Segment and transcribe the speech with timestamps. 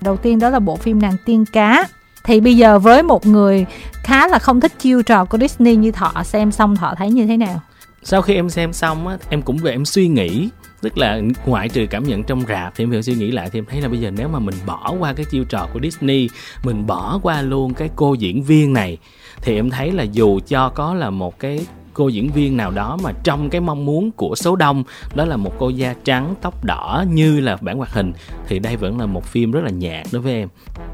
[0.00, 1.88] đầu tiên đó là bộ phim nàng tiên cá.
[2.24, 5.90] Thì bây giờ với một người khá là không thích chiêu trò của Disney như
[5.90, 7.60] thọ, xem xong thọ thấy như thế nào?
[8.02, 10.48] Sau khi em xem xong á, em cũng về em suy nghĩ,
[10.80, 13.58] tức là ngoại trừ cảm nhận trong rạp thì em phải suy nghĩ lại thì
[13.58, 16.28] em thấy là bây giờ nếu mà mình bỏ qua cái chiêu trò của Disney,
[16.64, 18.98] mình bỏ qua luôn cái cô diễn viên này,
[19.42, 21.66] thì em thấy là dù cho có là một cái
[21.98, 24.84] cô diễn viên nào đó mà trong cái mong muốn của số đông,
[25.14, 28.12] đó là một cô da trắng tóc đỏ như là bản hoạt hình,
[28.46, 30.48] thì đây vẫn là một phim rất là nhạt đối với em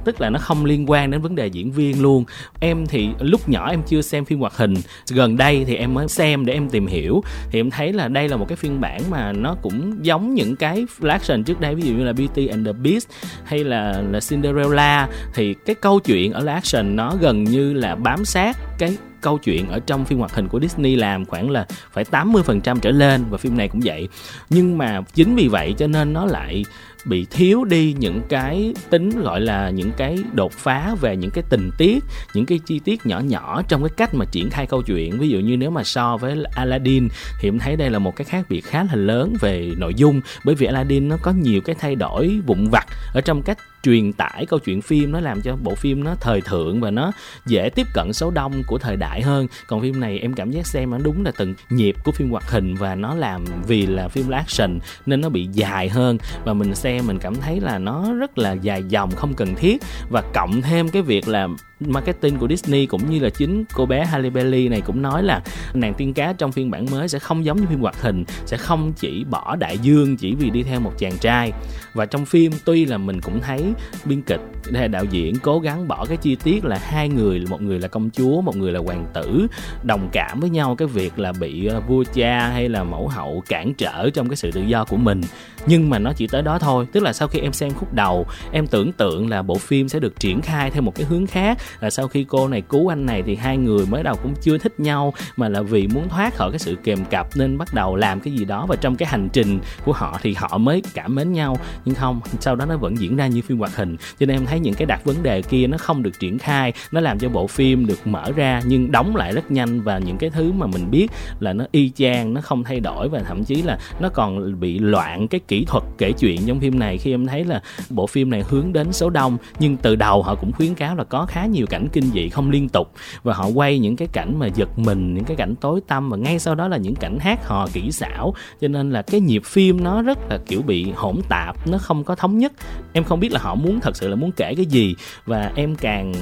[0.04, 2.24] tức là nó không liên quan đến vấn đề diễn viên luôn.
[2.60, 4.74] Em thì lúc nhỏ em chưa xem phim hoạt hình.
[5.10, 7.22] Gần đây thì em mới xem để em tìm hiểu.
[7.50, 10.56] Thì em thấy là đây là một cái phiên bản mà nó cũng giống những
[10.56, 13.08] cái action trước đây, ví dụ như là Beauty and the Beast
[13.44, 15.08] hay là là Cinderella.
[15.34, 19.68] Thì cái câu chuyện ở action nó gần như là bám sát cái câu chuyện
[19.68, 23.38] ở trong phim hoạt hình của Disney làm khoảng là phải 80% trở lên và
[23.38, 24.08] phim này cũng vậy.
[24.50, 26.64] Nhưng mà chính vì vậy cho nên nó lại
[27.05, 31.44] bị thiếu đi những cái tính, gọi là, những cái đột phá về những cái
[31.48, 34.83] tình tiết, những cái chi tiết nhỏ nhỏ trong cái cách mà triển khai câu
[34.83, 35.19] chuyện.
[35.19, 37.08] Ví dụ như nếu mà so với Aladdin
[37.41, 40.20] thì em thấy đây là một cái khác biệt khá là lớn về nội dung,
[40.44, 44.12] bởi vì Aladdin nó có nhiều cái thay đổi vụn vặt ở trong cách truyền
[44.12, 47.12] tải câu chuyện phim, nó làm cho bộ phim nó thời thượng và nó
[47.46, 49.46] dễ tiếp cận số đông của thời đại hơn.
[49.66, 52.50] Còn phim này em cảm giác xem nó đúng là từng nhịp của phim hoạt
[52.50, 56.18] hình và nó làm vì là phim action nên nó bị dài hơn.
[56.44, 59.82] Và mình xem mình cảm thấy là nó rất là dài dòng, không cần thiết.
[60.10, 61.48] Và cộng thêm cái việc là
[61.86, 65.42] marketing của Disney cũng như là chính cô bé Halle Berry này cũng nói là
[65.74, 68.56] nàng tiên cá trong phiên bản mới sẽ không giống như phim hoạt hình, sẽ
[68.56, 71.52] không chỉ bỏ đại dương chỉ vì đi theo một chàng trai.
[71.94, 73.64] Và trong phim, tuy là mình cũng thấy
[74.04, 74.41] biên kịch
[74.74, 77.88] hay đạo diễn cố gắng bỏ cái chi tiết là hai người, một người là
[77.88, 79.46] công chúa, một người là hoàng tử,
[79.82, 83.42] đồng cảm với nhau cái việc là bị ờ, vua cha hay là mẫu hậu
[83.48, 85.20] cản trở trong cái sự tự do của mình.
[85.66, 88.26] Nhưng mà nó chỉ tới đó thôi, tức là sau khi em xem khúc đầu,
[88.52, 91.59] em tưởng tượng là bộ phim sẽ được triển khai theo một cái hướng khác
[91.80, 94.58] là sau khi cô này cứu anh này thì hai người mới đầu cũng chưa
[94.58, 97.96] thích nhau, mà là vì muốn thoát khỏi cái sự kèm cặp nên bắt đầu
[97.96, 98.66] làm cái gì đó.
[98.68, 101.56] Và trong cái hành trình của họ thì họ mới cảm mến nhau.
[101.84, 103.96] Nhưng không, sau đó nó vẫn diễn ra như phim hoạt hình.
[104.20, 106.72] Cho nên em thấy những cái đặt vấn đề kia nó không được triển khai.
[106.92, 109.80] Nó làm cho bộ phim được mở ra nhưng đóng lại rất nhanh.
[109.80, 111.06] Và những cái thứ mà mình biết
[111.41, 113.08] là nó y chang, nó không thay đổi.
[113.08, 116.78] Và thậm chí là nó còn bị loạn cái kỹ thuật kể chuyện trong phim
[116.78, 116.98] này.
[116.98, 120.34] Khi em thấy là bộ phim này hướng đến số đông, nhưng từ đầu họ
[120.34, 122.92] cũng khuyến cáo là có khá nhiều cảnh kinh dị không liên tục.
[123.22, 126.16] Và họ quay những cái cảnh mà giật mình, những cái cảnh tối tăm, và
[126.16, 128.34] ngay sau đó là những cảnh hát hò kỹ xảo.
[128.60, 132.04] Cho nên là cái nhịp phim nó rất là, kiểu, bị hỗn tạp, nó không
[132.04, 132.53] có thống nhất.
[132.92, 134.94] Em không biết là họ muốn thật sự là muốn kể cái gì.
[135.26, 136.12] Và em càng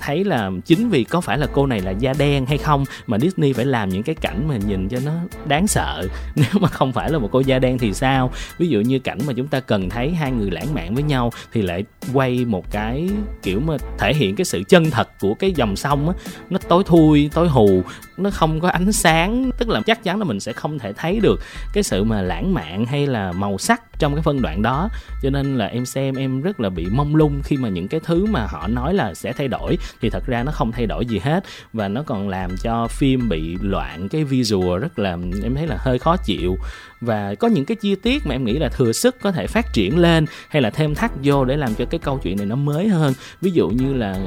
[0.00, 3.18] thấy là chính vì có phải là cô này là da đen hay không mà
[3.18, 5.12] Disney phải làm những cái cảnh mà nhìn cho nó
[5.46, 6.08] đáng sợ.
[6.36, 8.30] Nếu mà không phải là một cô da đen thì sao?
[8.58, 11.30] Ví dụ như cảnh mà chúng ta cần thấy hai người lãng mạn với nhau
[11.52, 13.08] thì lại quay một cái,
[13.42, 16.14] kiểu mà thể hiện cái sự chân thật của cái dòng sông á,
[16.50, 17.82] nó tối thui, tối hù,
[18.16, 21.20] nó không có ánh sáng, tức là chắc chắn là mình sẽ không thể thấy
[21.20, 21.40] được
[21.72, 24.88] cái sự mà lãng mạn hay là màu sắc trong cái phân đoạn đó.
[25.22, 28.00] Cho nên là em xem em rất là bị mông lung khi mà những cái
[28.04, 31.06] thứ mà họ nói là sẽ thay đổi, thì thật ra nó không thay đổi
[31.06, 31.44] gì hết.
[31.72, 35.10] Và nó còn làm cho phim bị loạn cái visual rất là,
[35.42, 36.56] em thấy là hơi khó chịu.
[37.00, 39.72] Và có những cái chi tiết mà em nghĩ là thừa sức có thể phát
[39.72, 42.56] triển lên, hay là thêm thắt vô để làm cho cái câu chuyện này nó
[42.56, 43.12] mới hơn.
[43.40, 44.18] Ví dụ như là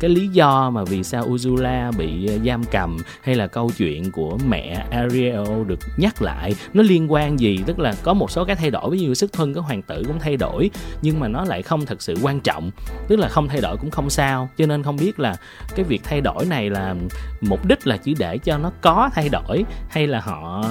[0.00, 4.10] cái lý do mà vì sao Uzula bị ờ, giam cầm, hay là câu chuyện
[4.10, 7.60] của mẹ Ariel được nhắc lại, nó liên quan gì?
[7.66, 10.02] Tức là có một số cái thay đổi ví dụ sức thân của hoàng tử
[10.06, 10.70] cũng thay đổi,
[11.02, 12.70] nhưng mà nó lại không thật sự quan trọng.
[13.08, 14.48] Tức là không thay đổi cũng không sao.
[14.58, 15.36] Cho nên không biết là
[15.76, 16.94] cái việc thay đổi này là
[17.40, 20.64] mục đích là chỉ để cho nó có thay đổi, hay là họ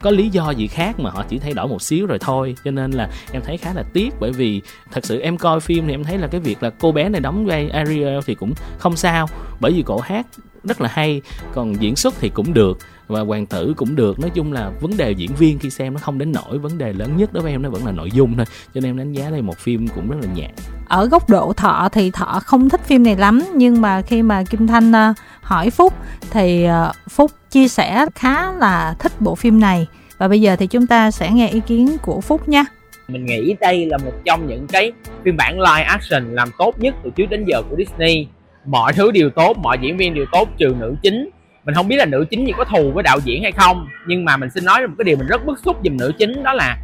[0.00, 2.56] có lý do gì khác mà họ chỉ thay đổi một xíu rồi thôi.
[2.64, 4.60] Cho nên là em thấy khá là tiếc, bởi vì
[4.92, 7.20] thật sự em coi phim thì em thấy là cái việc là cô bé này
[7.20, 9.28] đóng vai Ariel thì cũng không sao,
[9.60, 10.26] bởi vì cổ hát
[10.64, 11.22] rất là hay,
[11.54, 14.20] còn diễn xuất thì cũng được và hoàng tử cũng được.
[14.20, 16.92] Nói chung là vấn đề diễn viên khi xem nó không đến nổi vấn đề
[16.92, 18.46] lớn nhất đối với em nó vẫn là nội dung thôi.
[18.74, 20.50] Cho nên em đánh giá đây một phim cũng rất là nhạt.
[20.88, 24.42] Ở góc độ thọ thì thọ không thích phim này lắm nhưng mà khi mà
[24.50, 25.92] kim thanh uh, hỏi phúc
[26.30, 29.86] thì uh, phúc chia sẻ khá là thích bộ phim này.
[30.18, 32.64] Và bây giờ thì chúng ta sẽ nghe ý kiến của phúc nha.
[33.08, 34.92] Mình nghĩ đây là một trong những cái
[35.24, 38.26] phiên bản live action làm tốt nhất từ trước đến giờ của Disney.
[38.66, 41.30] Mọi thứ đều tốt mọi diễn viên đều tốt trừ nữ chính
[41.64, 44.24] mình không biết là nữ chính gì có thù với đạo diễn hay không, nhưng
[44.24, 46.52] mà mình xin nói một cái điều mình rất bức xúc dùm nữ chính, đó
[46.52, 46.76] là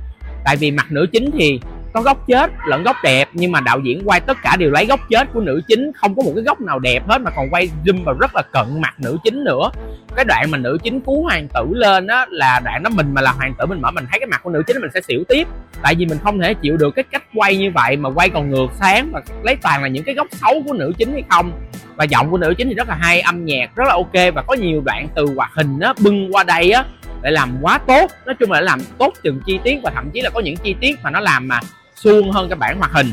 [0.44, 1.61] tại vì mặt nữ chính thì
[1.93, 4.87] có góc chết, lẫn góc đẹp, nhưng mà đạo diễn quay tất cả đều lấy
[4.87, 7.51] góc chết của nữ chính, không có một cái góc nào đẹp hết mà còn
[7.51, 9.71] quay zoom vào rất là cận mặt nữ chính nữa.
[10.17, 13.21] Cái đoạn mà nữ chính cứu hoàng tử lên á, là đoạn đó mình mà
[13.21, 15.25] là hoàng tử, mình mở mình thấy cái mặt của nữ chính mình sẽ xỉu
[15.29, 15.49] tiếp.
[15.83, 18.51] Tại vì mình không thể chịu được cái cách quay như vậy mà quay còn
[18.51, 21.53] ngược sáng và lấy toàn là những cái góc xấu của nữ chính hay không.
[21.97, 24.43] Và giọng của nữ chính thì rất là hay, âm nhạc rất là ok và
[24.43, 26.85] có nhiều đoạn từ hoạt hình á, bưng qua đây á
[27.23, 28.11] lại làm quá tốt.
[28.27, 30.75] Nói chung là làm tốt từng chi tiết và thậm chí là có những chi
[30.81, 31.61] tiết mà nó làm mà
[32.02, 33.12] suông hơn cái bản hoạt hình.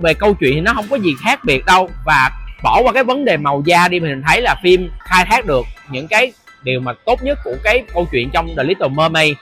[0.00, 2.30] Về câu chuyện thì nó không có gì khác biệt đâu và
[2.62, 5.66] bỏ qua cái vấn đề màu da đi mình thấy là phim khai thác được
[5.90, 6.32] những cái
[6.62, 9.34] điều mà tốt nhất của cái câu chuyện trong The Little Mermaid.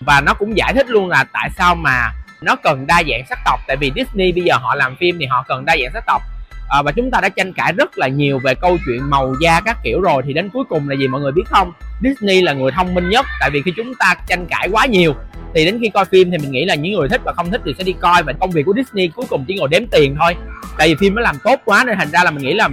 [0.00, 3.38] Và nó cũng giải thích luôn là tại sao mà nó cần đa dạng sắc
[3.44, 6.04] tộc tại vì Disney bây giờ họ làm phim thì họ cần đa dạng sắc
[6.06, 6.22] tộc.
[6.68, 9.60] À, và chúng ta đã tranh cãi rất là nhiều về câu chuyện màu da
[9.60, 11.72] các kiểu rồi thì đến cuối cùng là gì mọi người biết không?
[12.02, 15.14] Disney là người thông minh nhất tại vì khi chúng ta tranh cãi quá nhiều
[15.54, 17.60] thì đến khi coi phim thì mình nghĩ là những người thích và không thích
[17.64, 18.22] thì sẽ đi coi.
[18.22, 20.36] Và công việc của Disney cuối cùng chỉ ngồi đếm tiền thôi.
[20.78, 22.68] Tại vì phim nó làm tốt quá nên thành ra là mình nghĩ là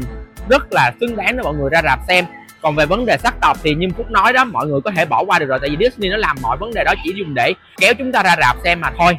[0.50, 2.26] rất là xứng đáng để mọi người ra rạp xem.
[2.62, 5.06] Còn về vấn đề sắc tộc thì như phúc nói đó, mọi người có thể
[5.06, 5.60] bỏ qua được rồi.
[5.62, 8.24] Tại vì Disney nó làm mọi vấn đề đó chỉ dùng để kéo chúng ta
[8.24, 9.18] ra rạp xem mà thôi.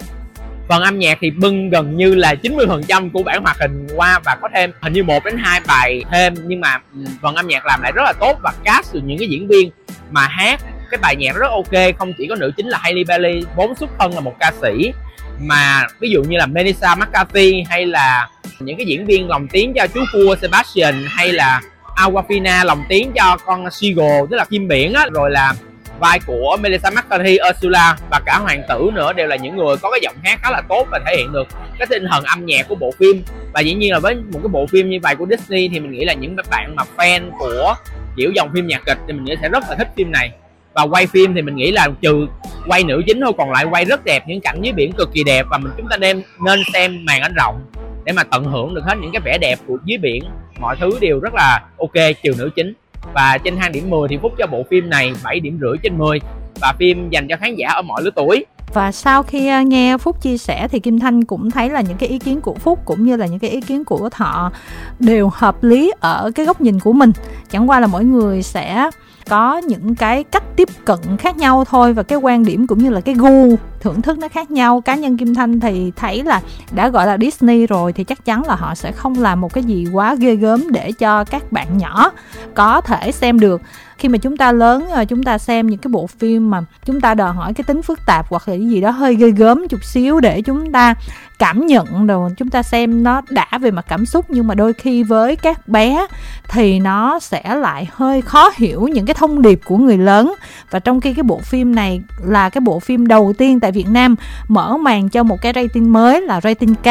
[0.68, 4.36] Phần âm nhạc thì bưng gần như là 90% của bản hoạt hình qua và
[4.42, 6.34] có thêm hình như một đến hai bài thêm.
[6.46, 9.18] Nhưng mà ừ, phần âm nhạc làm lại rất là tốt và cast được những
[9.18, 9.70] cái diễn viên
[10.10, 10.60] mà hát
[10.92, 13.90] cái bài nhạc rất ok không chỉ có nữ chính là Hailey Bailey vốn xuất
[13.98, 14.92] thân là một ca sĩ.
[15.40, 18.28] Mà ví dụ như là Melissa McCarthy hay là
[18.60, 21.60] những cái diễn viên lồng tiếng cho chú cua Sebastian hay là
[21.96, 25.06] Awafina lồng tiếng cho con Seagull tức là chim biển á.
[25.12, 25.54] Rồi là
[25.98, 29.90] vai của Melissa McCarthy, Ursula và cả hoàng tử nữa đều là những người có
[29.90, 31.48] cái giọng hát khá là tốt và thể hiện được
[31.78, 33.22] cái tinh thần âm nhạc của bộ phim.
[33.54, 35.92] Và dĩ nhiên là với một cái bộ phim như vậy của Disney thì mình
[35.92, 37.74] nghĩ là những bạn mà fan của
[38.16, 40.30] kiểu dòng phim nhạc kịch thì mình nghĩ sẽ rất là thích phim này
[40.74, 42.26] và quay phim thì mình nghĩ là trừ
[42.66, 45.24] quay nữ chính thôi, còn lại quay rất đẹp, những cảnh dưới biển cực kỳ
[45.24, 47.60] đẹp và mình, chúng ta nên nên xem màn ảnh rộng
[48.04, 50.24] để mà tận hưởng được hết những cái vẻ đẹp của dưới biển.
[50.60, 52.72] Mọi thứ đều rất là ok, trừ nữ chính.
[53.14, 55.98] Và trên thang điểm 10 thì Phúc cho bộ phim này 7 điểm rưỡi trên
[55.98, 56.18] 10
[56.60, 58.46] và phim dành cho khán giả ở mọi lứa tuổi.
[58.74, 61.96] Và sau khi ờ, nghe Phúc chia sẻ thì Kim Thanh cũng thấy là những
[61.96, 64.52] cái ý kiến của Phúc cũng như là những cái ý kiến của Thọ
[64.98, 67.12] đều hợp lý ở cái góc nhìn của mình.
[67.50, 68.90] Chẳng qua là mỗi người sẽ
[69.32, 72.90] có những cái cách tiếp cận khác nhau thôi và cái quan điểm cũng như
[72.90, 74.80] là cái gu thưởng thức nó khác nhau.
[74.80, 76.40] Cá nhân kim thanh thì thấy là
[76.72, 79.64] đã gọi là disney rồi thì chắc chắn là họ sẽ không làm một cái
[79.64, 82.12] gì quá ghê gớm để cho các bạn nhỏ
[82.54, 83.62] có thể xem được.
[83.98, 87.00] Khi mà chúng ta lớn ờ, chúng ta xem những cái bộ phim mà chúng
[87.00, 89.68] ta đòi hỏi cái tính phức tạp hoặc là cái gì đó hơi ghê gớm
[89.68, 90.94] chút xíu để chúng ta
[91.42, 94.72] cảm nhận rồi chúng ta xem nó đã về mặt cảm xúc, nhưng mà đôi
[94.72, 96.06] khi với các bé
[96.48, 100.34] thì nó sẽ lại hơi khó hiểu những cái thông điệp của người lớn.
[100.70, 103.88] Và trong khi cái bộ phim này là cái bộ phim đầu tiên tại Việt
[103.88, 104.16] Nam
[104.48, 106.86] mở màn cho một cái rating mới là rating K,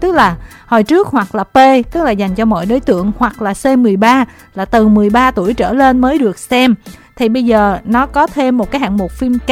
[0.00, 1.58] tức là hồi trước hoặc là P,
[1.92, 5.72] tức là dành cho mọi đối tượng, hoặc là C13 là từ 13 tuổi trở
[5.72, 6.74] lên mới được xem.
[7.16, 9.50] Thì bây giờ nó có thêm một cái hạng mục phim K.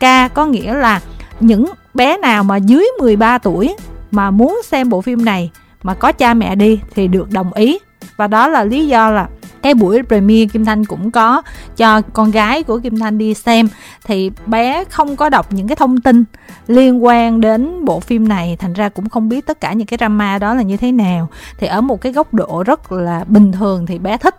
[0.00, 1.00] K có nghĩa là
[1.40, 1.64] những
[1.94, 3.76] bé nào mà dưới 13 tuổi
[4.10, 5.50] mà muốn xem bộ phim này
[5.82, 7.78] mà có cha mẹ đi thì được đồng ý.
[8.16, 9.28] Và đó là lý do là
[9.62, 11.42] cái buổi premiere Kim Thanh cũng có
[11.76, 13.68] cho con gái của Kim Thanh đi xem.
[14.04, 16.24] Thì bé không có đọc những cái thông tin
[16.66, 19.98] liên quan đến bộ phim này, thành ra cũng không biết tất cả những cái
[19.98, 21.28] drama đó là như thế nào.
[21.58, 24.36] Thì ở một cái góc độ rất là bình thường thì bé thích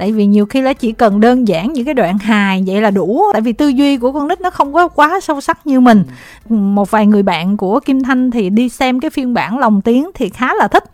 [0.00, 2.90] tại vì nhiều khi nó chỉ cần đơn giản những cái đoạn hài vậy là
[2.90, 3.22] đủ.
[3.32, 6.04] Tại vì tư duy của con nít nó không có quá sâu sắc như mình.
[6.48, 10.10] Một vài người bạn của kim thanh thì đi xem cái phiên bản lồng tiếng
[10.14, 10.84] thì khá là thích.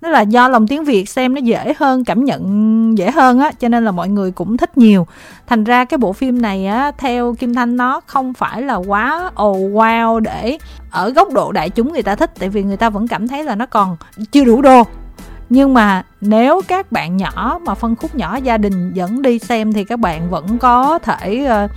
[0.00, 3.52] Đó là do lòng tiếng Việt xem nó dễ hơn cảm nhận dễ hơn á
[3.52, 5.06] cho nên là mọi người cũng thích nhiều.
[5.46, 9.30] Thành ra cái bộ phim này á theo Kim Thanh nó không phải là quá
[9.34, 10.58] ồ oh, wow để
[10.90, 13.44] ở góc độ đại chúng người ta thích tại vì người ta vẫn cảm thấy
[13.44, 13.96] là nó còn
[14.32, 14.82] chưa đủ đô.
[15.48, 19.72] Nhưng mà nếu các bạn nhỏ mà phân khúc nhỏ gia đình dẫn đi xem
[19.72, 21.70] thì các bạn vẫn có thể uh,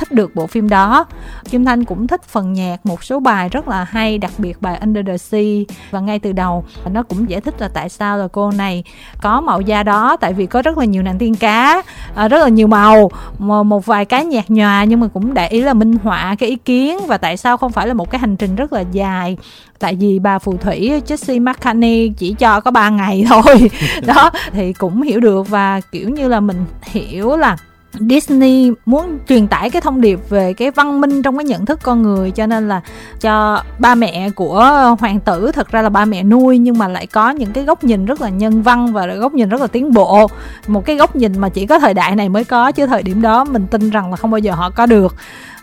[0.00, 1.04] thích được bộ phim đó.
[1.50, 4.78] Kim Thanh cũng thích phần nhạc một số bài rất là hay đặc biệt bài
[4.80, 5.76] Under the Sea.
[5.90, 8.84] Và ngay từ đầu nó cũng giải thích là tại sao là cô này
[9.22, 11.82] có màu da đó tại vì có rất là nhiều nàng tiên cá
[12.14, 15.62] ờ, rất là nhiều màu một vài cái nhạt nhòa nhưng mà cũng để ý
[15.62, 18.36] là minh họa cái ý kiến và tại sao không phải là một cái hành
[18.36, 19.36] trình rất là dài.
[19.78, 23.70] Tại vì bà phù thủy Jessie McCartney chỉ cho có 3 ngày thôi.
[24.06, 27.56] đó, thì cũng hiểu được và, kiểu như là, mình hiểu là
[27.98, 31.80] Disney muốn truyền tải cái thông điệp về cái văn minh trong cái nhận thức
[31.82, 32.80] con người, cho nên là
[33.20, 34.64] cho ba mẹ của
[35.00, 37.84] hoàng tử, thật ra là ba mẹ nuôi, nhưng mà lại có những cái góc
[37.84, 40.26] nhìn rất là nhân văn và góc nhìn rất là tiến bộ.
[40.66, 43.22] Một cái góc nhìn mà chỉ có thời đại này mới có, chứ thời điểm
[43.22, 45.14] đó mình tin rằng là không bao giờ họ có được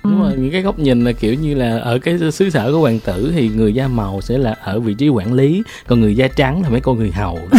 [0.10, 2.80] đúng rồi những cái góc nhìn là kiểu như là ở cái xứ sở của
[2.80, 6.16] hoàng tử thì người da màu sẽ là ở vị trí quản lý còn người
[6.16, 7.40] da trắng là mấy con người hầu.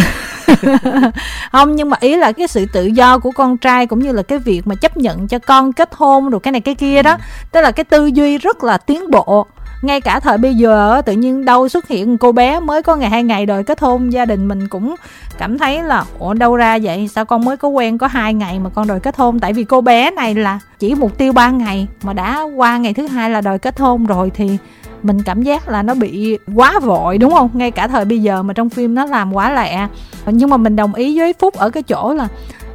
[1.51, 4.23] Không nhưng mà ý là cái sự tự do của con trai cũng như là
[4.23, 7.11] cái việc mà chấp nhận cho con kết hôn rồi cái này cái kia đó
[7.11, 7.17] ừ.
[7.51, 9.47] tức là cái tư duy rất là tiến bộ
[9.81, 13.09] ngay cả thời bây giờ tự nhiên đâu xuất hiện cô bé mới có ngày
[13.09, 14.95] hai ngày rồi kết hôn, gia đình mình cũng
[15.37, 17.09] cảm thấy là, ủa, đâu ra vậy?
[17.15, 19.39] Sao con mới có quen có hai ngày mà con đòi kết hôn?
[19.39, 22.93] Tại vì cô bé này là chỉ mục tiêu ba ngày, mà đã qua ngày
[22.93, 24.57] thứ hai là đòi kết hôn rồi thì
[25.03, 27.49] mình cảm giác là nó bị quá vội, đúng không?
[27.53, 29.87] Ngay cả thời bây giờ mà trong phim nó làm quá lẹ
[30.25, 32.27] nhưng mà mình đồng ý với phúc ở cái chỗ là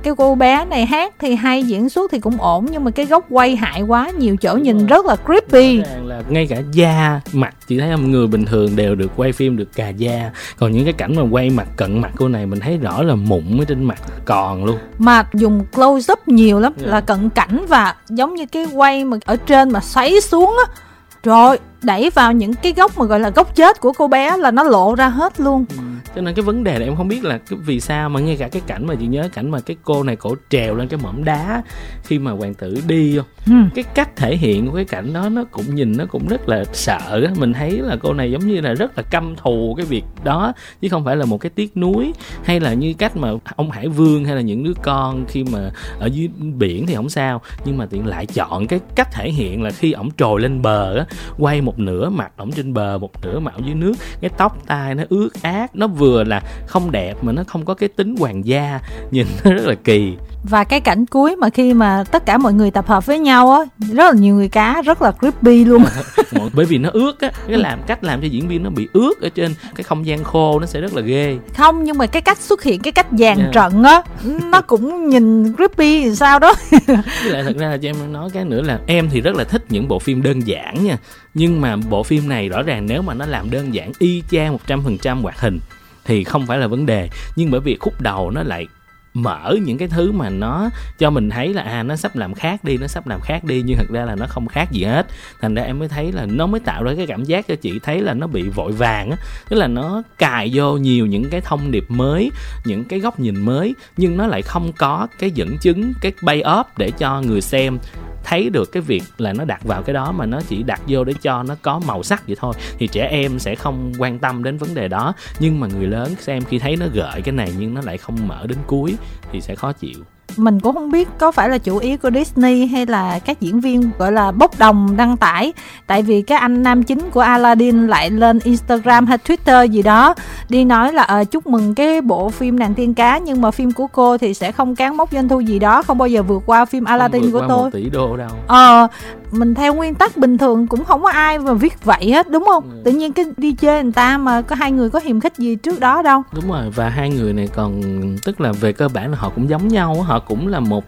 [0.05, 3.07] cái cô bé này hát thì hay diễn xuất thì cũng ổn nhưng mà cái
[3.07, 5.83] góc quay hại quá nhiều chỗ nhìn rất là creepy.
[6.05, 9.57] Là ngay cả da mặt chị thấy không người bình thường đều được quay phim
[9.57, 10.31] được cà da.
[10.59, 13.15] Còn những cái cảnh mà quay mặt cận mặt cô này mình thấy rõ là
[13.15, 14.79] mụn ở trên mặt còn luôn.
[14.99, 16.91] Mà dùng close up nhiều lắm yeah.
[16.91, 20.75] là cận cảnh và giống như cái quay mà ở trên mà xoáy xuống á.
[21.23, 24.51] Rồi đẩy vào những cái góc mà gọi là góc chết của cô bé là
[24.51, 25.65] nó lộ ra hết luôn.
[25.77, 25.83] Ừ.
[26.15, 28.37] cho nên cái vấn đề này em không biết là cái vì sao mà ngay
[28.37, 31.01] cả cái cảnh mà chị nhớ cảnh mà cái cô này cổ trèo lên cái
[31.03, 31.63] mỏm đá
[32.03, 33.27] khi mà hoàng tử đi không?
[33.47, 33.71] Ừ.
[33.75, 36.65] cái cách thể hiện của cái cảnh đó nó cũng nhìn nó cũng rất là
[36.73, 37.33] sợ á.
[37.39, 40.53] Mình thấy là cô này giống như là rất là căm thù cái việc đó
[40.81, 42.13] chứ không phải là một cái tiếc nuối
[42.45, 45.71] hay là như cách mà ông hải vương hay là những đứa con khi mà
[45.99, 46.29] ở dưới
[46.59, 47.41] biển thì không sao.
[47.65, 50.99] Nhưng mà tiện lại chọn cái cách thể hiện là khi ổng trồi lên bờ
[50.99, 51.05] á
[51.39, 54.59] quay một một nửa mặt ổng trên bờ một nửa mặt dưới nước cái tóc
[54.67, 58.17] tai nó ướt át nó vừa là không đẹp mà nó không có cái tính
[58.17, 58.81] hoàng gia
[59.11, 60.13] nhìn nó rất là kỳ.
[60.49, 63.51] Và cái cảnh cuối mà khi mà tất cả mọi người tập hợp với nhau
[63.51, 63.61] á
[63.93, 65.85] rất là nhiều người cá rất là creepy luôn.
[66.55, 69.21] Bởi vì nó ướt á cái làm cách làm cho diễn viên nó bị ướt
[69.21, 71.39] ở trên cái không gian khô nó sẽ rất là ghê.
[71.57, 73.53] Không nhưng mà cái cách xuất hiện cái cách dàn yeah.
[73.53, 74.03] trận á
[74.51, 76.55] nó cũng nhìn creepy sao đó.
[76.87, 79.45] Với lại thật ra là cho em nói cái nữa là em thì rất là
[79.45, 80.97] thích những bộ phim đơn giản nha
[81.35, 84.53] nhưng mà bộ phim này rõ ràng nếu mà nó làm đơn giản y chang
[84.53, 85.59] một trăm phần trăm hoạt hình
[86.05, 87.09] thì không phải là vấn đề.
[87.37, 88.67] Nhưng bởi vì khúc đầu nó lại
[89.15, 92.65] mở những cái thứ mà nó cho mình thấy là à nó sắp làm khác
[92.65, 95.07] đi, nó sắp làm khác đi, nhưng thật ra là nó không khác gì hết.
[95.41, 97.79] Thành ra em mới thấy là nó mới tạo ra cái cảm giác cho chị
[97.83, 99.17] thấy là nó bị vội vàng á.
[99.49, 102.31] Tức là nó cài vô nhiều những cái thông điệp mới,
[102.65, 106.43] những cái góc nhìn mới, nhưng nó lại không có cái dẫn chứng, cái bay
[106.61, 107.79] up để cho người xem
[108.25, 111.05] thấy được cái việc là nó đặt vào cái đó mà nó chỉ đặt vô
[111.05, 114.45] để cho nó có màu sắc vậy thôi, thì trẻ em sẽ không quan tâm
[114.45, 115.15] đến vấn đề đó.
[115.41, 118.29] Nhưng mà người lớn xem khi thấy nó gợi cái này nhưng nó lại không
[118.29, 118.97] mở đến cuối
[119.33, 120.05] thì sẽ khó chịu
[120.37, 123.61] mình cũng không biết có phải là chủ ý của Disney hay là các diễn
[123.61, 125.53] viên gọi là bốc đồng đăng tải
[125.87, 130.15] tại vì cái anh nam chính của Aladdin lại lên Instagram hay Twitter gì đó
[130.49, 133.73] đi nói là à, chúc mừng cái bộ phim nàng tiên cá nhưng mà phim
[133.73, 136.43] của cô thì sẽ không cán mốc doanh thu gì đó không bao giờ vượt
[136.47, 137.71] qua phim Aladdin của tôi.
[137.71, 138.31] tỷ đô đâu.
[138.47, 138.89] Ờ
[139.35, 142.45] mình theo nguyên tắc bình thường cũng không có ai mà viết vậy hết đúng
[142.45, 142.65] không?
[142.71, 142.81] Ừ.
[142.85, 145.57] Tự nhiên cái đi chơi người ta mà có hai người có hiềm khích gì
[145.57, 146.23] trước đó đâu.
[146.33, 147.83] Đúng rồi và hai người này còn
[148.25, 150.85] tức là về cơ bản là họ cũng giống nhau họ cũng là một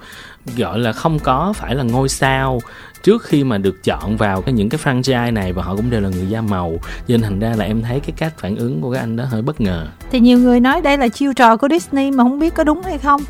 [0.56, 2.60] gọi là không có phải là ngôi sao
[3.02, 6.00] trước khi mà được chọn vào cái những cái franchise này và họ cũng đều
[6.00, 8.80] là người da màu cho nên thành ra là em thấy cái cách phản ứng
[8.80, 11.56] của cái anh đó hơi bất ngờ thì nhiều người nói đây là chiêu trò
[11.56, 13.20] của Disney mà không biết có đúng hay không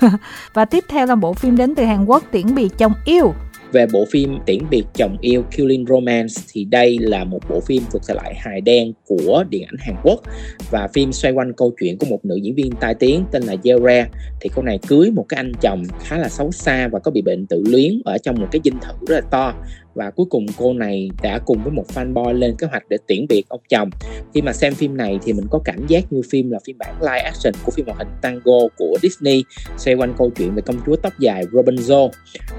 [0.54, 3.34] và tiếp theo là bộ phim đến từ Hàn Quốc tiễn biệt chồng yêu
[3.72, 7.82] về bộ phim Tiễn biệt chồng yêu Killing Romance thì đây là một bộ phim
[7.92, 10.20] thuộc thể loại hài đen của điện ảnh Hàn Quốc.
[10.70, 13.56] Và phim xoay quanh câu chuyện của một nữ diễn viên tai tiếng tên là
[13.64, 14.06] Yeore
[14.40, 17.22] thì cô này cưới một cái anh chồng khá là xấu xa và có bị
[17.22, 19.54] bệnh tự luyến ở trong một cái dinh thự rất là to
[19.98, 23.26] và cuối cùng cô này đã cùng với một fanboy lên kế hoạch để tiễn
[23.28, 23.90] biệt ông chồng.
[24.34, 26.94] Khi mà xem phim này thì mình có cảm giác như phim là phiên bản
[27.00, 29.44] live action của phim hoạt hình Tango của Disney,
[29.76, 32.08] xoay quanh câu chuyện về công chúa tóc dài Rapunzel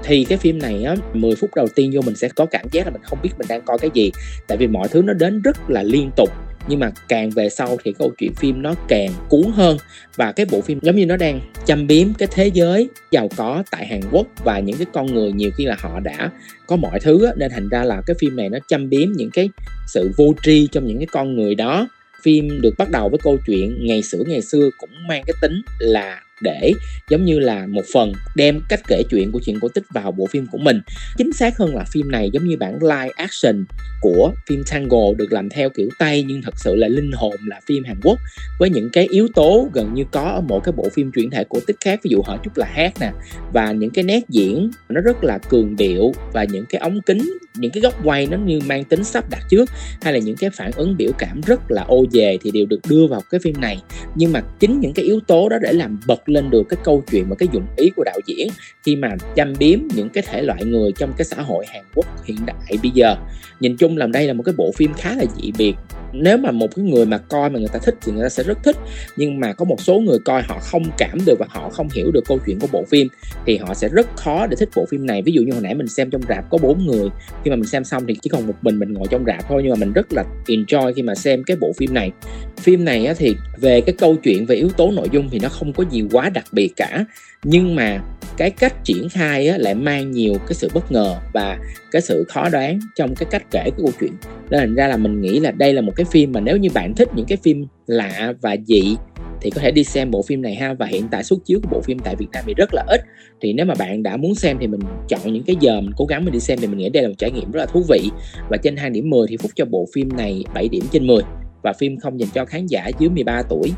[0.04, 2.86] thì cái phim này á 10 phút đầu tiên vô mình sẽ có cảm giác
[2.86, 4.10] là mình không biết mình đang coi cái gì,
[4.48, 6.28] tại vì mọi thứ nó đến rất là liên tục
[6.70, 9.76] nhưng mà càng về sau thì câu chuyện phim nó càng cuốn hơn.
[10.16, 13.62] Và cái bộ phim giống như nó đang châm biếm cái thế giới giàu có
[13.70, 16.30] tại Hàn Quốc và những cái con người nhiều khi là họ đã
[16.66, 19.30] có mọi thứ á, nên thành ra là cái phim này nó châm biếm những
[19.30, 19.48] cái
[19.86, 21.88] sự vô tri trong những cái con người đó.
[22.22, 25.62] Phim được bắt đầu với câu chuyện ngày xưa ngày xưa cũng mang cái tính
[25.78, 26.72] là để
[27.10, 30.26] giống như là một phần đem cách kể chuyện của chuyện cổ tích vào bộ
[30.26, 30.80] phim của mình.
[31.18, 33.64] Chính xác hơn là phim này giống như bản live action
[34.00, 37.60] của phim Tango được làm theo kiểu Tây, nhưng thật sự là linh hồn là
[37.66, 38.18] phim Hàn Quốc,
[38.58, 41.44] với những cái yếu tố gần như có ở một cái bộ phim chuyển thể
[41.48, 42.00] cổ tích khác.
[42.02, 43.12] Ví dụ họ chút là hát nè,
[43.52, 47.38] và những cái nét diễn nó rất là cường điệu, và những cái ống kính,
[47.54, 49.70] những cái góc quay nó như mang tính sắp đặt trước,
[50.02, 52.80] hay là những cái phản ứng biểu cảm rất là ô về thì đều được
[52.88, 53.82] đưa vào cái phim này.
[54.14, 57.02] Nhưng mà chính những cái yếu tố đó để làm bật lên được cái câu
[57.10, 58.48] chuyện và cái dụng ý của đạo diễn
[58.82, 62.06] khi mà chăm biếm những cái thể loại người trong cái xã hội Hàn Quốc
[62.24, 63.16] hiện đại bây giờ.
[63.60, 65.74] Nhìn chung là đây là một cái bộ phim khá là dị biệt.
[66.12, 68.42] Nếu mà một cái người mà coi mà người ta thích thì người ta sẽ
[68.42, 68.76] rất thích,
[69.16, 72.10] nhưng mà có một số người coi họ không cảm được và họ không hiểu
[72.10, 73.08] được câu chuyện của bộ phim
[73.46, 75.22] thì họ sẽ rất khó để thích bộ phim này.
[75.22, 77.08] Ví dụ như hồi nãy mình xem trong rạp có bốn người,
[77.44, 79.62] khi mà mình xem xong thì chỉ còn một mình mình ngồi trong rạp thôi,
[79.62, 82.10] nhưng mà mình rất là enjoy khi mà xem cái bộ phim này.
[82.56, 85.72] Phim này thì về cái câu chuyện về yếu tố nội dung thì nó không
[85.72, 87.04] có gì quá quá đặc biệt cả.
[87.44, 88.00] Nhưng mà
[88.36, 91.58] cái cách triển khai á, lại mang nhiều cái sự bất ngờ và
[91.90, 94.12] cái sự khó đoán trong cái cách kể cái câu chuyện.
[94.50, 96.68] Nên thành ra là mình nghĩ là đây là một cái phim mà nếu như
[96.74, 98.96] bạn thích những cái phim lạ và dị
[99.40, 100.74] thì có thể đi xem bộ phim này ha.
[100.74, 103.00] Và hiện tại xuất chiếu của bộ phim tại Việt Nam thì rất là ít.
[103.40, 106.04] Thì nếu mà bạn đã muốn xem thì mình chọn những cái giờ mình cố
[106.04, 107.84] gắng mình đi xem thì mình nghĩ đây là một trải nghiệm rất là thú
[107.88, 108.10] vị.
[108.50, 111.22] Và trên 2 điểm 10 thì Phúc cho bộ phim này 7 điểm trên 10
[111.62, 113.72] và phim không dành cho khán giả dưới 13 tuổi.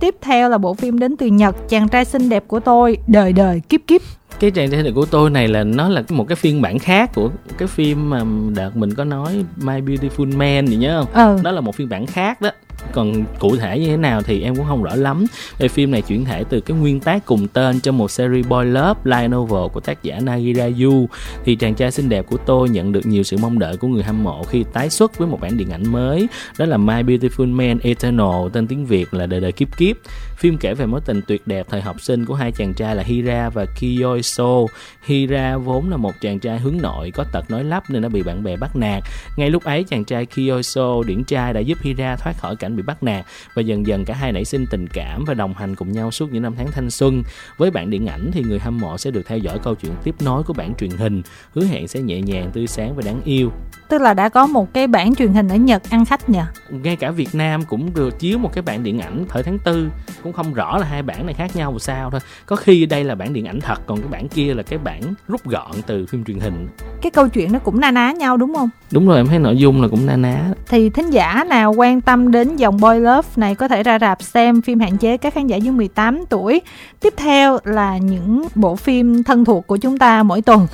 [0.00, 3.32] Tiếp theo là bộ phim đến từ Nhật Chàng trai xinh đẹp của tôi Đời
[3.32, 4.00] đời kiếp kiếp
[4.40, 7.30] cái chàng trai của tôi này là nó là một cái phiên bản khác của
[7.58, 8.22] cái phim mà
[8.54, 11.36] đợt mình có nói My Beautiful Man gì nhớ không?
[11.36, 11.42] Ừ.
[11.42, 12.50] Đó là một phiên bản khác đó
[12.94, 15.24] còn cụ thể như thế nào thì em cũng không rõ lắm.
[15.58, 18.64] Về phim này chuyển thể từ cái nguyên tác cùng tên trong một series boy
[18.64, 21.08] love light novel của tác giả Nagira Yu.
[21.44, 24.02] Thì chàng trai xinh đẹp của tôi nhận được nhiều sự mong đợi của người
[24.02, 27.54] hâm mộ khi tái xuất với một bản điện ảnh mới, đó là My Beautiful
[27.54, 29.96] Man Eternal, tên tiếng Việt là đời đời kiếp kiếp
[30.36, 33.02] phim kể về mối tình tuyệt đẹp thời học sinh của hai chàng trai là
[33.02, 34.60] Hira và Kiyoiso
[35.06, 38.22] Hira vốn là một chàng trai hướng nội có tật nói lắp nên đã bị
[38.22, 39.02] bạn bè bắt nạt
[39.36, 42.82] ngay lúc ấy chàng trai Kiyoiso điển trai đã giúp Hira thoát khỏi cảnh bị
[42.82, 43.24] bắt nạt
[43.54, 46.32] và dần dần cả hai nảy sinh tình cảm và đồng hành cùng nhau suốt
[46.32, 47.22] những năm tháng thanh xuân.
[47.58, 50.14] Với bản điện ảnh thì người hâm mộ sẽ được theo dõi câu chuyện tiếp
[50.20, 51.22] nối của bản truyền hình,
[51.54, 53.52] hứa hẹn sẽ nhẹ nhàng, tươi sáng và đáng yêu.
[53.88, 56.40] Tức là đã có một cái bản truyền hình ở Nhật ăn khách nhỉ?
[56.70, 59.88] Ngay cả Việt Nam cũng được chiếu một cái bản điện ảnh thời tháng tư
[60.24, 62.20] cũng không rõ là hai bản này khác nhau làm sao thôi.
[62.46, 65.02] Có khi đây là bản điện ảnh thật còn cái bản kia là cái bản
[65.28, 66.68] rút gọn từ phim truyền hình.
[67.02, 68.68] Cái câu chuyện nó cũng na ná nhau đúng không?
[68.90, 70.50] Đúng rồi em thấy nội dung là cũng na ná.
[70.68, 74.22] Thì thính giả nào quan tâm đến dòng Boy Love này có thể ra rạp
[74.22, 76.60] xem phim hạn chế các khán giả dưới 18 tuổi.
[77.00, 80.66] Tiếp theo là những bộ phim thân thuộc của chúng ta mỗi tuần.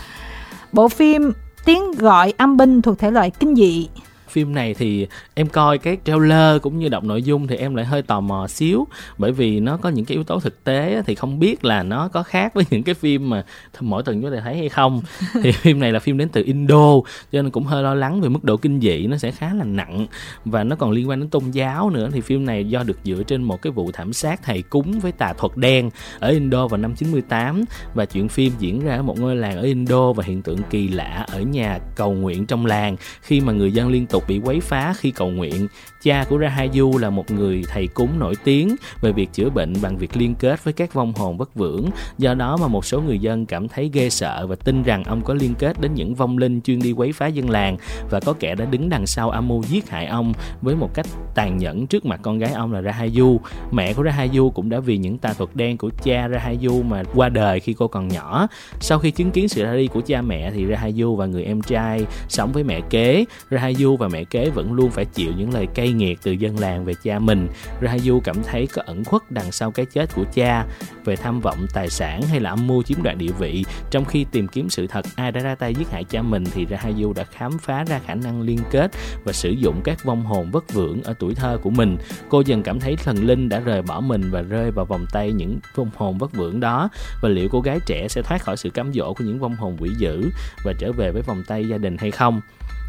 [0.72, 1.32] Bộ phim
[1.64, 3.88] Tiếng gọi âm binh thuộc thể loại kinh dị
[4.30, 7.84] phim này thì em coi cái trailer cũng như đọc nội dung thì em lại
[7.84, 8.86] hơi tò mò xíu.
[9.18, 12.08] Bởi vì nó có những cái yếu tố thực tế thì không biết là nó
[12.08, 13.44] có khác với những cái phim mà
[13.80, 15.02] mỗi tuần chúng ta thấy hay không.
[15.42, 17.00] Thì phim này là phim đến từ Indo
[17.32, 19.64] cho nên cũng hơi lo lắng về mức độ kinh dị nó sẽ khá là
[19.64, 20.06] nặng.
[20.44, 23.22] Và nó còn liên quan đến tôn giáo nữa thì phim này do được dựa
[23.22, 26.78] trên một cái vụ thảm sát thầy cúng với tà thuật đen ở Indo vào
[26.78, 30.42] năm 98 và chuyện phim diễn ra ở một ngôi làng ở Indo và hiện
[30.42, 32.96] tượng kỳ lạ ở nhà cầu nguyện trong làng.
[33.22, 35.68] Khi mà người dân liên tục tục bị quấy phá khi cầu nguyện.
[36.02, 39.98] Cha của Rahayu là một người thầy cúng nổi tiếng về việc chữa bệnh bằng
[39.98, 41.90] việc liên kết với các vong hồn bất vưởng.
[42.18, 45.22] Do đó mà một số người dân cảm thấy ghê sợ và tin rằng ông
[45.22, 47.76] có liên kết đến những vong linh chuyên đi quấy phá dân làng
[48.10, 50.32] và có kẻ đã đứng đằng sau âm mưu giết hại ông
[50.62, 53.40] với một cách tàn nhẫn trước mặt con gái ông là Rahayu.
[53.72, 57.28] Mẹ của Rahayu cũng đã vì những tà thuật đen của cha Rahayu mà qua
[57.28, 58.46] đời khi cô còn nhỏ.
[58.80, 61.60] Sau khi chứng kiến sự ra đi của cha mẹ thì Rahayu và người em
[61.60, 63.24] trai sống với mẹ kế.
[63.50, 66.84] Rahayu và mẹ kế vẫn luôn phải chịu những lời cay nghiệt từ dân làng
[66.84, 67.48] về cha mình.
[67.82, 70.66] Rahayu cảm thấy có ẩn khuất đằng sau cái chết của cha
[71.04, 73.64] về tham vọng tài sản hay là âm mưu chiếm đoạt địa vị.
[73.90, 76.66] Trong khi tìm kiếm sự thật, ai đã ra tay giết hại cha mình thì
[76.70, 78.90] Rahayu đã khám phá ra khả năng liên kết
[79.24, 81.96] và sử dụng các vong hồn vất vưởng ở tuổi thơ của mình.
[82.28, 85.32] Cô dần cảm thấy thần linh đã rời bỏ mình và rơi vào vòng tay
[85.32, 86.88] những vong hồn vất vưởng đó
[87.22, 89.76] và liệu cô gái trẻ sẽ thoát khỏi sự cám dỗ của những vong hồn
[89.80, 90.30] quỷ dữ
[90.64, 92.40] và trở về với vòng tay gia đình hay không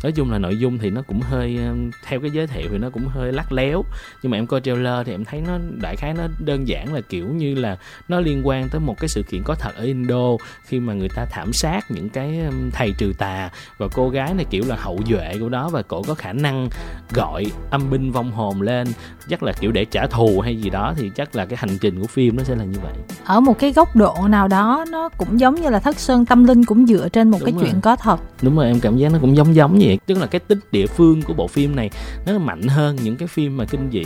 [0.03, 1.59] nói chung là nội dung thì nó cũng hơi
[2.03, 3.83] theo cái giới thiệu thì nó cũng hơi lắc léo.
[4.23, 7.01] Nhưng mà em coi trailer thì em thấy nó đại khái nó đơn giản là
[7.01, 10.37] kiểu như là nó liên quan tới một cái sự kiện có thật ở Indo
[10.65, 12.39] khi mà người ta thảm sát những cái
[12.71, 16.03] thầy trừ tà và cô gái này kiểu là hậu duệ của đó và cổ
[16.03, 16.69] có khả năng
[17.09, 18.87] gọi âm binh vong hồn lên.
[19.29, 22.01] Chắc là kiểu để trả thù hay gì đó thì chắc là cái hành trình
[22.01, 22.93] của phim nó sẽ là như vậy.
[23.25, 26.43] Ở một cái góc độ nào đó nó cũng giống như là thất sơn tâm
[26.43, 27.63] linh cũng dựa trên một Đúng cái rồi.
[27.63, 28.19] chuyện có thật.
[28.41, 30.87] Đúng rồi em cảm giác nó cũng giống giống vậy tức là cái tính địa
[30.87, 31.89] phương của bộ phim này
[32.25, 34.03] nó mạnh hơn những cái phim mà kinh dị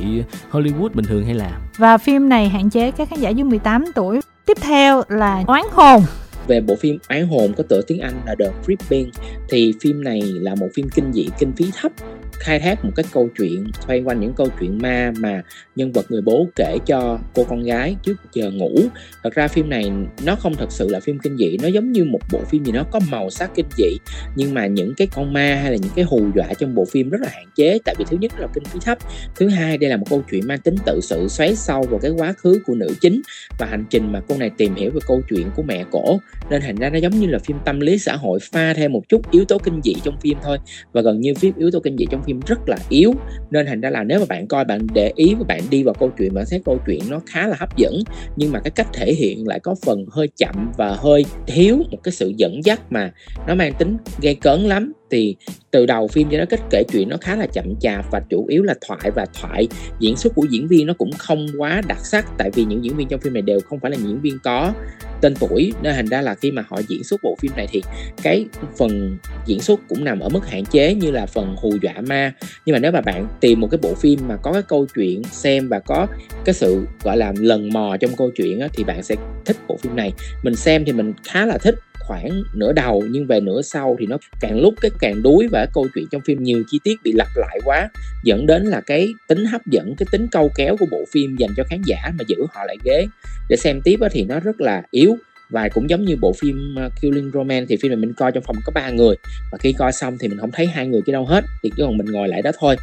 [0.52, 1.62] Hollywood bình thường hay làm.
[1.78, 4.20] Và phim này hạn chế các khán giả dưới 18 tuổi.
[4.46, 6.02] Tiếp theo là oán hồn.
[6.48, 9.12] Về bộ phim Oán hồn có tựa tiếng Anh là The Creeping
[9.50, 11.92] thì phim này là một phim kinh dị kinh phí thấp
[12.40, 15.42] khai thác một cái câu chuyện, xoay quanh những câu chuyện ma mà
[15.76, 18.80] nhân vật người bố kể cho cô con gái trước giờ ngủ.
[19.24, 19.92] Thật ra phim này
[20.26, 22.72] nó không thật sự là phim kinh dị, nó giống như một bộ phim gì
[22.72, 23.98] nó có màu sắc kinh dị,
[24.36, 27.10] nhưng mà những cái con ma hay là những cái hù dọa trong bộ phim
[27.10, 28.98] rất là hạn chế, tại vì thứ nhất là kinh phí thấp,
[29.36, 32.12] thứ hai đây là một câu chuyện mang tính tự sự, xoáy sâu vào cái
[32.12, 33.22] quá khứ của nữ chính
[33.60, 36.20] và hành trình mà cô này tìm hiểu về câu chuyện của mẹ cổ.
[36.50, 39.10] Nên thành ra nó giống như là phim tâm lý xã hội pha thêm một
[39.10, 40.58] chút yếu tố kinh dị trong phim thôi.
[40.94, 43.14] Và gần như phim yếu tố kinh dị trong phim rất là yếu.
[43.52, 45.94] Nên thành ra là nếu mà bạn coi, bạn để ý và bạn đi vào
[45.94, 48.00] câu chuyện, bạn thấy câu chuyện nó khá là hấp dẫn.
[48.36, 51.98] Nhưng mà cái cách thể hiện lại có phần hơi chậm và hơi thiếu một
[52.04, 53.12] cái sự dẫn dắt mà
[53.48, 55.36] nó mang tính gây cấn lắm thì
[55.72, 58.46] từ đầu phim cho nó cách kể chuyện nó khá là chậm chạp và chủ
[58.50, 59.68] yếu là thoại và thoại.
[60.00, 62.98] Diễn xuất của diễn viên nó cũng không quá đặc sắc tại vì những diễn
[62.98, 64.74] viên trong phim này đều không phải là diễn viên có
[65.22, 65.74] tên tuổi.
[65.82, 67.82] Nên thành ra là khi mà họ diễn xuất bộ phim này thì
[68.24, 68.46] cái
[68.78, 72.34] phần diễn xuất cũng nằm ở mức hạn chế như là phần hù dọa ma.
[72.66, 75.24] Nhưng mà nếu mà bạn tìm một cái bộ phim mà có cái câu chuyện
[75.24, 76.08] xem và có
[76.46, 79.16] cái sự gọi là lần mò trong câu chuyện á, thì bạn sẽ
[79.46, 80.14] thích bộ phim này.
[80.44, 81.76] Mình xem thì mình khá là thích
[82.08, 85.68] khoảng nửa đầu nhưng về nửa sau thì nó càng lúc cái càng đuối và
[85.74, 87.90] câu chuyện trong phim nhiều chi tiết bị lặp lại quá
[88.24, 91.50] dẫn đến là cái tính hấp dẫn cái tính câu kéo của bộ phim dành
[91.58, 93.08] cho khán giả mà giữ họ lại ghế.
[93.50, 95.18] Để xem tiếp thì nó rất là yếu
[95.50, 98.44] và cũng giống như bộ phim ờ, Killing Romance thì phim này mình coi trong
[98.44, 99.16] phòng có ba người
[99.52, 101.84] và khi coi xong thì mình không thấy hai người kia đâu hết thì chỉ
[101.84, 102.76] còn mình ngồi lại đó thôi.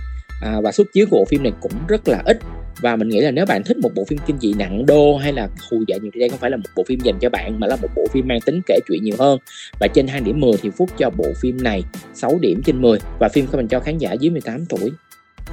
[0.42, 2.38] À, và xuất chiếu của bộ phim này cũng rất là ít
[2.82, 5.32] và mình nghĩ là nếu bạn thích một bộ phim kinh dị nặng đô hay
[5.32, 7.60] là hù dọa nhiều thì đây không phải là một bộ phim dành cho bạn
[7.60, 9.38] mà là một bộ phim mang tính kể chuyện nhiều hơn.
[9.80, 12.98] Và trên 2 điểm 10 thì Phúc cho bộ phim này 6 điểm trên 10
[13.20, 14.92] và phim có dành cho khán giả dưới 18 tuổi.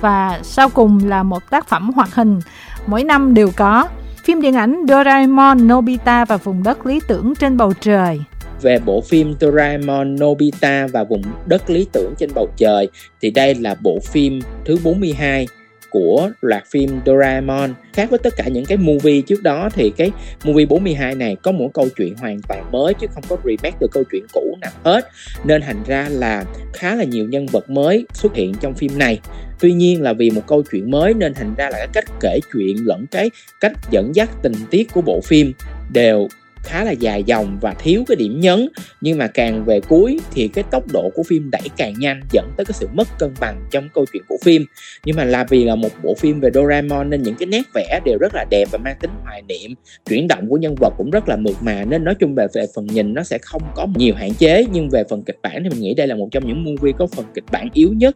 [0.01, 2.39] Và sau cùng là một tác phẩm hoạt hình.
[2.87, 3.87] Mỗi năm đều có
[4.23, 8.19] phim điện ảnh Doraemon Nobita và vùng đất lý tưởng trên bầu trời.
[8.61, 12.87] Về bộ phim Doraemon Nobita và vùng đất lý tưởng trên bầu trời
[13.21, 15.47] thì đây là bộ phim thứ 42
[15.89, 20.11] của loạt phim Doraemon, khác với tất cả những cái movie trước đó thì cái
[20.43, 23.87] movie 42 này có một câu chuyện hoàn toàn mới chứ không có remake từ
[23.91, 25.07] câu chuyện cũ nào hết.
[25.43, 29.19] Nên thành ra là khá là nhiều nhân vật mới xuất hiện trong phim này.
[29.59, 32.39] Tuy nhiên là vì một câu chuyện mới nên thành ra là cái cách kể
[32.53, 35.53] chuyện lẫn cái cách dẫn dắt tình tiết của bộ phim
[35.93, 36.27] đều
[36.69, 38.67] khá là dài dòng và thiếu cái điểm nhấn.
[39.01, 42.51] Nhưng mà càng về cuối thì cái tốc độ của phim đẩy càng nhanh, dẫn
[42.57, 44.65] tới cái sự mất cân bằng trong câu chuyện của phim.
[45.05, 47.99] Nhưng mà là vì là một bộ phim về Doraemon nên những cái nét vẽ
[48.05, 49.73] đều rất là đẹp và mang tính hoài niệm.
[50.09, 52.65] Chuyển động của nhân vật cũng rất là mượt mà, nên nói chung về về
[52.75, 54.65] phần nhìn nó sẽ không có nhiều hạn chế.
[54.71, 57.07] Nhưng về phần kịch bản thì mình nghĩ đây là một trong những movie có
[57.07, 58.15] phần kịch bản yếu nhất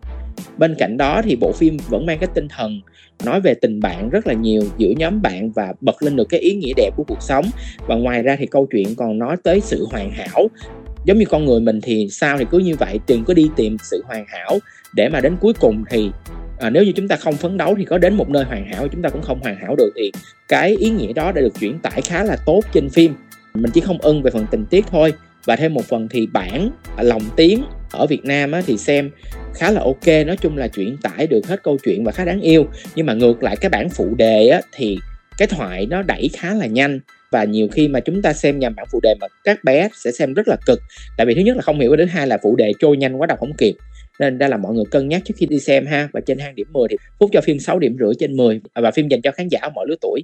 [0.57, 2.81] bên cạnh đó thì bộ phim vẫn mang cái tinh thần
[3.25, 6.39] nói về tình bạn rất là nhiều giữa nhóm bạn và bật lên được cái
[6.39, 7.45] ý nghĩa đẹp của cuộc sống.
[7.87, 10.47] Và ngoài ra thì câu chuyện còn nói tới sự hoàn hảo.
[11.05, 13.77] Giống như con người mình thì sao thì cứ như vậy đừng có đi tìm
[13.83, 14.59] sự hoàn hảo.
[14.95, 16.11] Để mà đến cuối cùng thì
[16.59, 18.87] à, nếu như chúng ta không phấn đấu thì có đến một nơi hoàn hảo
[18.87, 19.91] chúng ta cũng không hoàn hảo được.
[19.95, 20.11] Thì
[20.47, 23.13] cái ý nghĩa đó đã được chuyển tải khá là tốt trên phim.
[23.53, 25.13] Mình chỉ không ưng về phần tình tiết thôi
[25.45, 29.12] và thêm một phần thì bản lòng tiếng ở Việt Nam á, thì xem
[29.56, 30.08] khá là ok.
[30.25, 32.65] Nói chung là chuyển tải được hết câu chuyện và khá đáng yêu.
[32.95, 34.97] Nhưng mà ngược lại cái bản phụ đề á, thì
[35.38, 36.99] cái thoại nó đẩy khá là nhanh.
[37.32, 40.12] Và nhiều khi mà chúng ta xem nhầm bản phụ đề mà các bé sẽ
[40.12, 40.79] xem rất là cực.
[41.17, 43.15] Tại vì thứ nhất là không hiểu và thứ hai là phụ đề trôi nhanh
[43.15, 43.75] quá đọc không kịp.
[44.19, 46.10] Nên đây là mọi người cân nhắc trước khi đi xem ha.
[46.13, 48.91] Và trên hang điểm 10 thì Phúc cho phim 6 điểm rưỡi trên 10 và
[48.91, 50.21] phim dành cho khán giả ở mọi lứa tuổi.